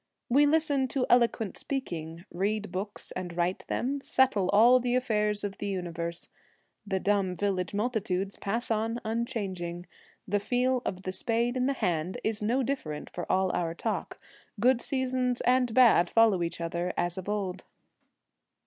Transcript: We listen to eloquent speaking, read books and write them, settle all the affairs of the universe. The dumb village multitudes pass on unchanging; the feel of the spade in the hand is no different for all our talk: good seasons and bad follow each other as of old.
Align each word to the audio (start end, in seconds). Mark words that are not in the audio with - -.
We 0.29 0.47
listen 0.47 0.87
to 0.87 1.05
eloquent 1.11 1.55
speaking, 1.57 2.25
read 2.31 2.71
books 2.71 3.11
and 3.11 3.37
write 3.37 3.65
them, 3.67 4.01
settle 4.01 4.49
all 4.49 4.79
the 4.79 4.95
affairs 4.95 5.43
of 5.43 5.59
the 5.59 5.67
universe. 5.67 6.27
The 6.87 6.99
dumb 6.99 7.35
village 7.37 7.75
multitudes 7.75 8.35
pass 8.35 8.71
on 8.71 8.99
unchanging; 9.05 9.85
the 10.27 10.39
feel 10.39 10.81
of 10.87 11.03
the 11.03 11.11
spade 11.11 11.55
in 11.55 11.67
the 11.67 11.73
hand 11.73 12.17
is 12.23 12.41
no 12.41 12.63
different 12.63 13.11
for 13.11 13.31
all 13.31 13.51
our 13.55 13.75
talk: 13.75 14.17
good 14.59 14.81
seasons 14.81 15.39
and 15.41 15.71
bad 15.71 16.09
follow 16.09 16.41
each 16.41 16.59
other 16.59 16.93
as 16.97 17.19
of 17.19 17.29
old. 17.29 17.63